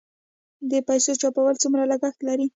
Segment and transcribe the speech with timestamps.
[0.71, 2.47] د پیسو چاپول څومره لګښت لري؟